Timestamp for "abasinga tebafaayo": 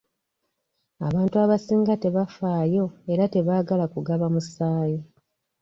1.43-2.85